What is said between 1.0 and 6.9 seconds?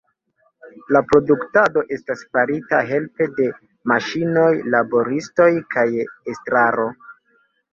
produktado estas farita helpe de maŝinoj, laboristoj kaj estraro.